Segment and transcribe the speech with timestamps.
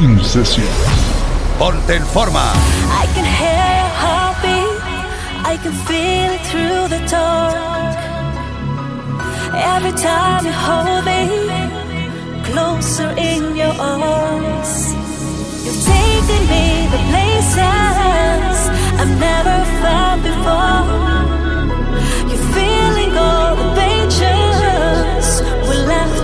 [0.00, 0.16] In
[1.58, 2.52] Ponte en forma.
[3.02, 4.80] I can hear heartbeat.
[5.44, 7.98] I can feel it through the dark.
[9.52, 11.22] Every time you hold me
[12.44, 14.94] closer in your arms.
[15.64, 18.58] You've taken me the places
[19.00, 20.86] I've never found before.
[22.30, 26.17] You're feeling all the pages we left.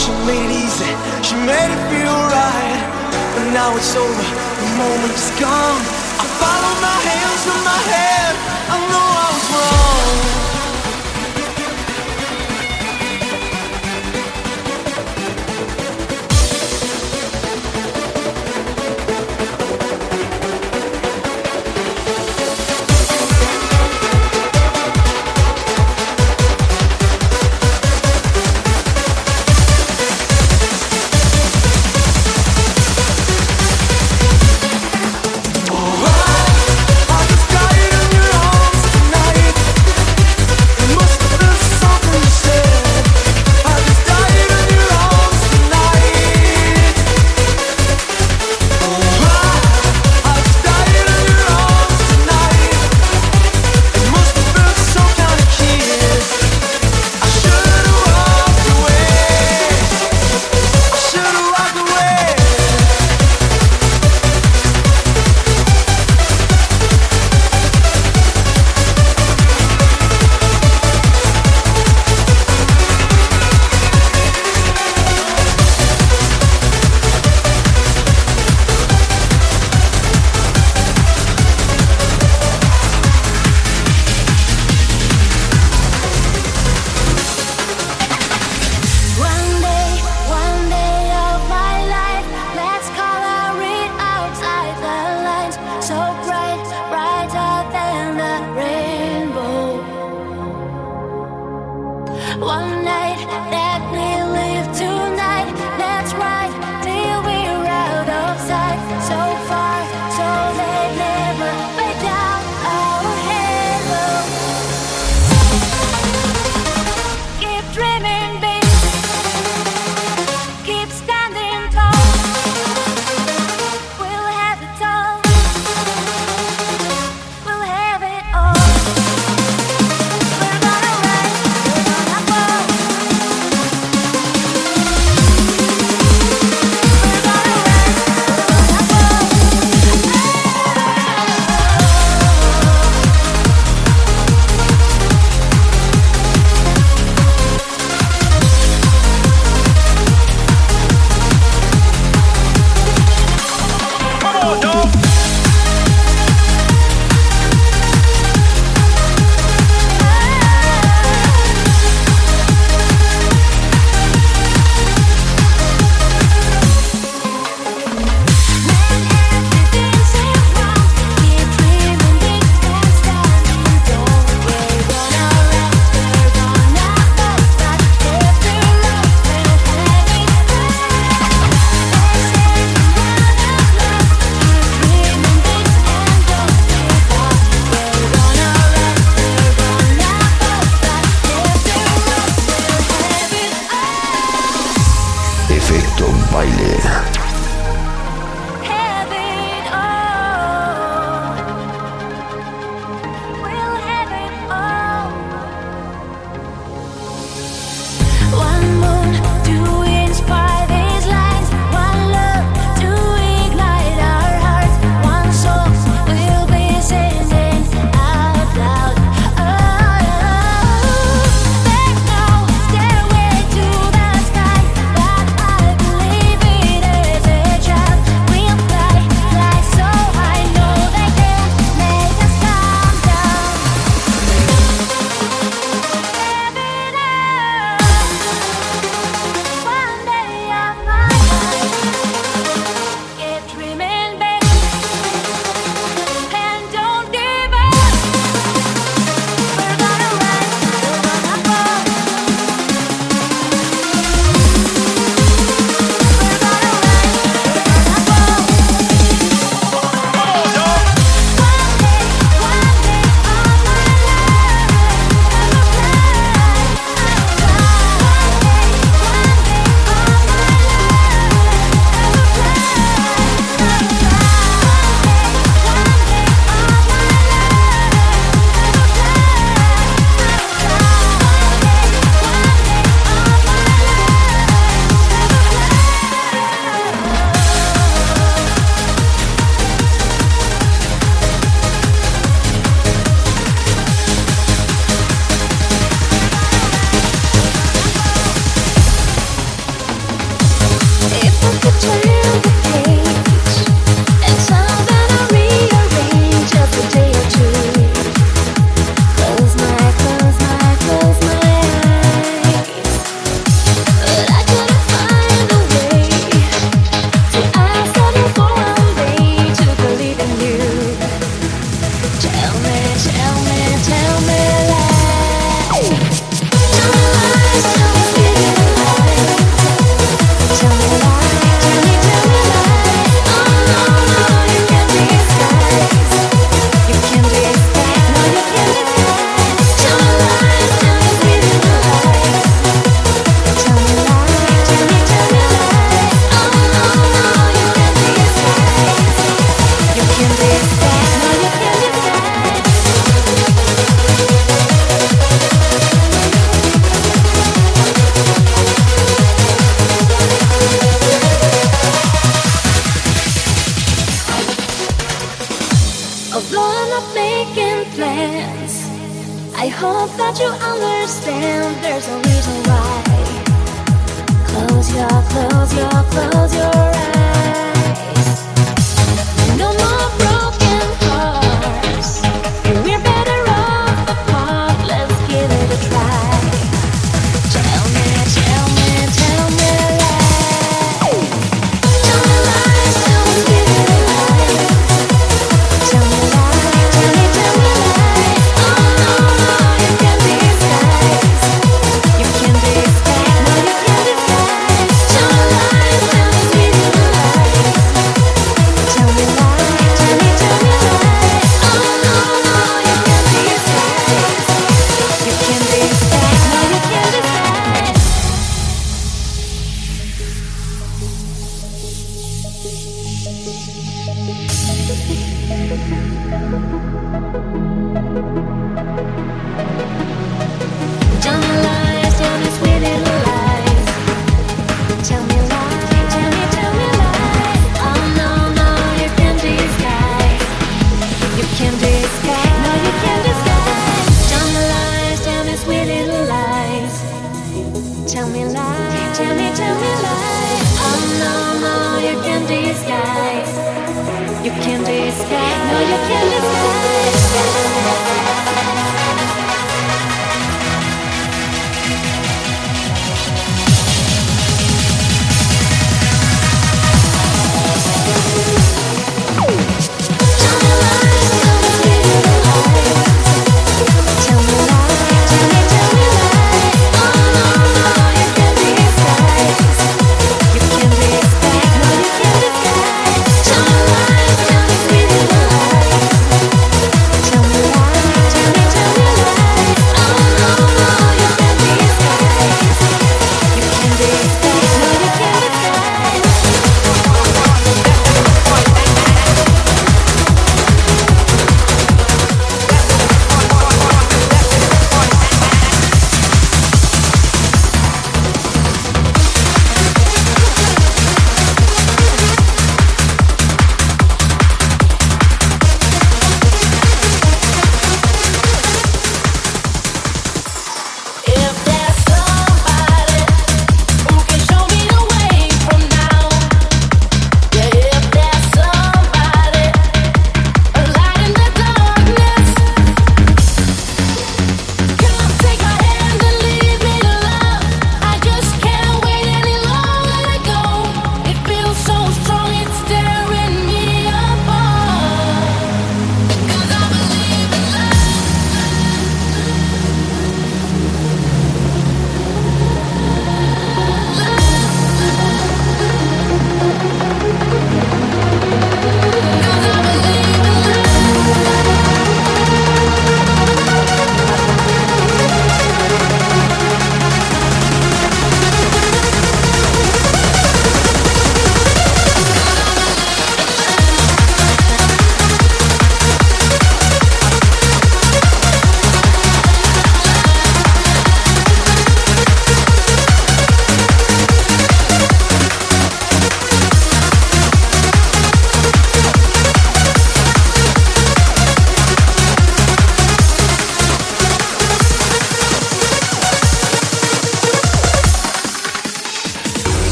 [0.00, 0.92] She made it easy,
[1.26, 2.80] she made it feel right.
[3.34, 4.26] But now it's over,
[4.60, 5.82] the moment is gone.
[6.22, 8.29] I follow my hands from my head.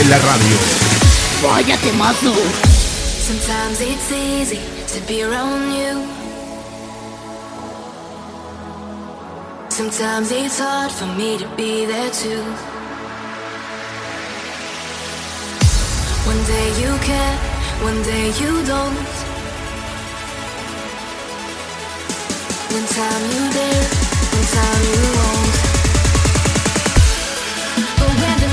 [0.00, 0.56] En la radio.
[1.42, 2.32] Vaya temazo.
[3.26, 4.60] Sometimes it's easy
[4.92, 6.02] to be around you.
[9.68, 12.42] Sometimes it's hard for me to be there too.
[16.26, 17.36] One day you care,
[17.82, 18.96] one day you don't.
[22.72, 23.86] One time you dare,
[24.32, 25.35] one time you won't.
[27.98, 28.45] Mejores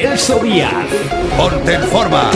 [0.00, 0.86] Celso Díaz.
[1.38, 2.30] Ponte en forma.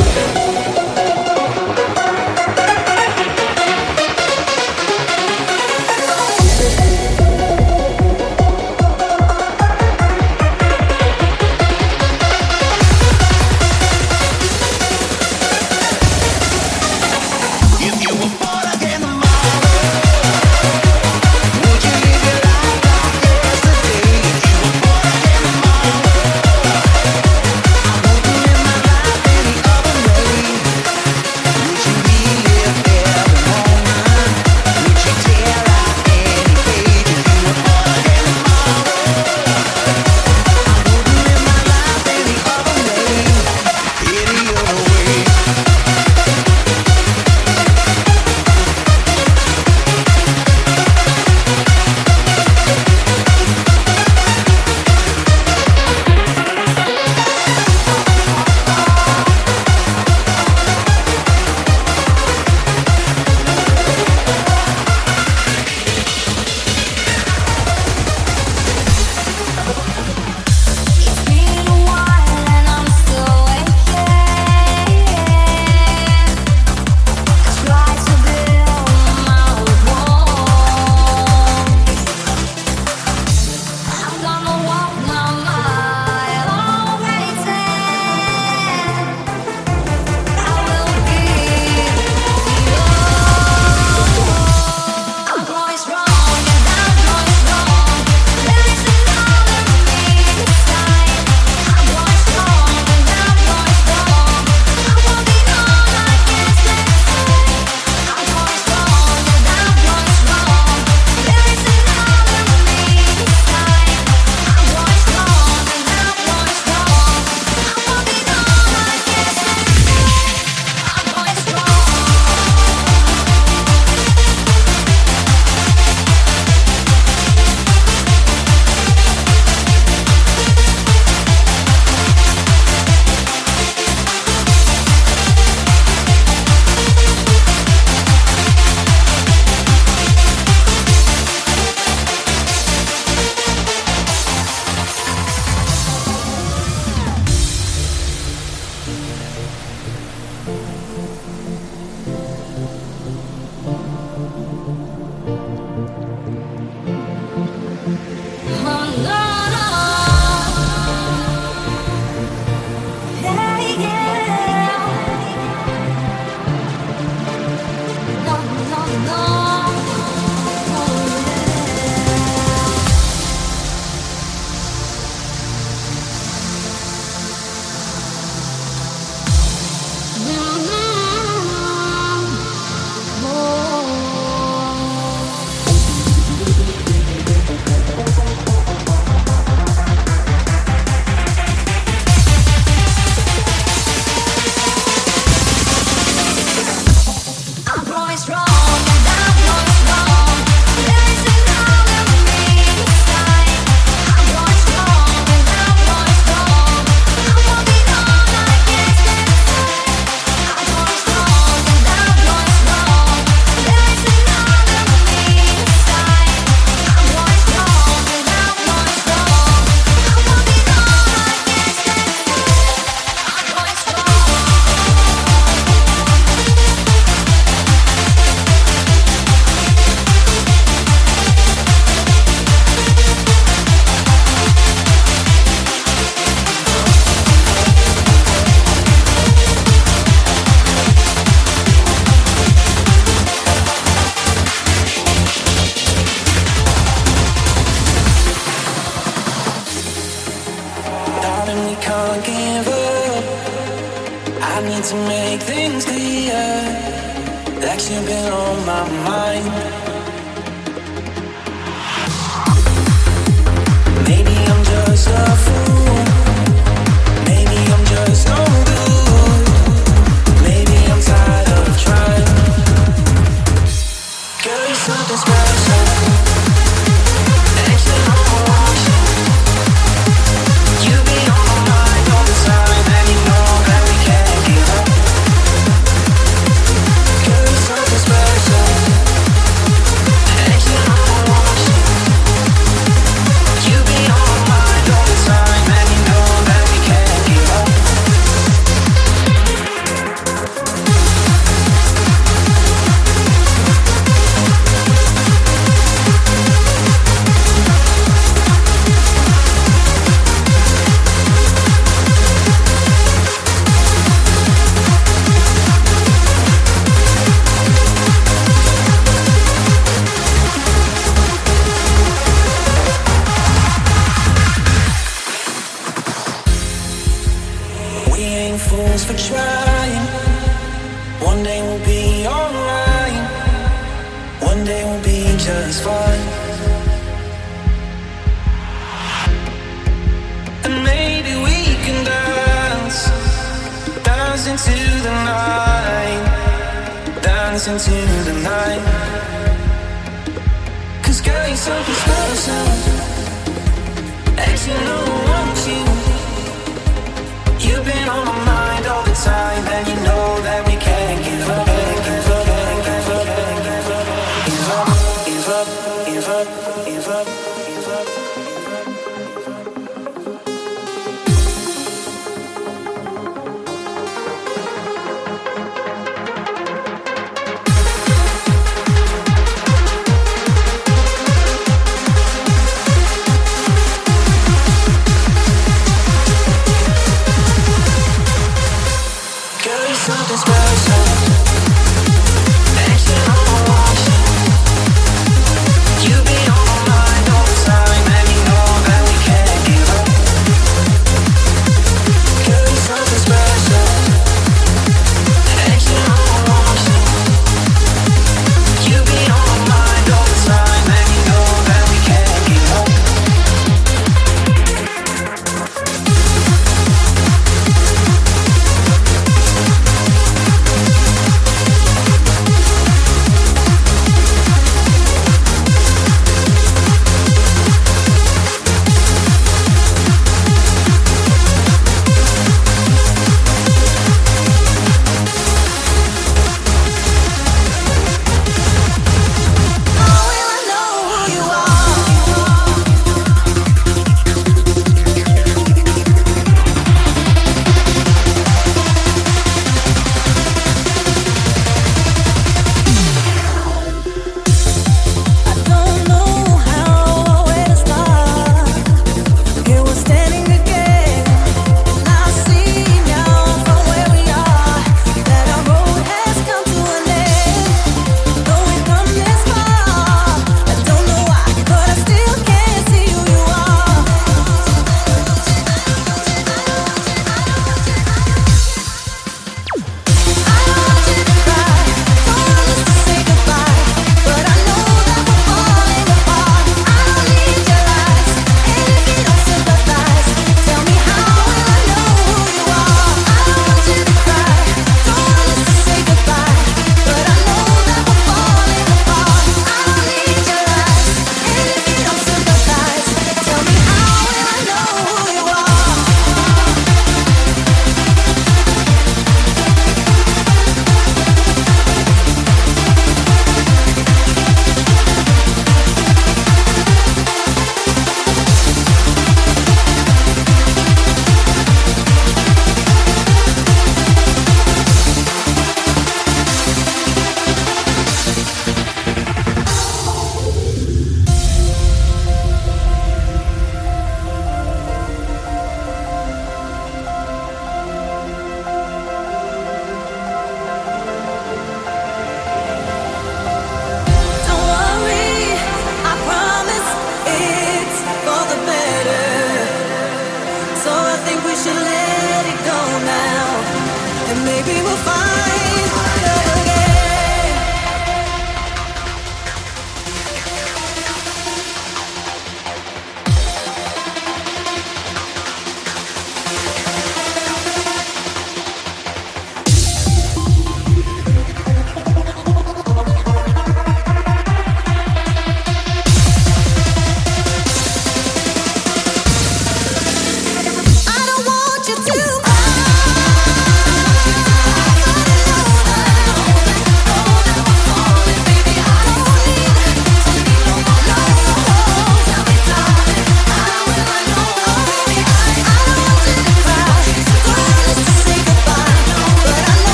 [357.59, 358.50] You've been on my mind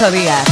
[0.00, 0.49] Celso Díaz.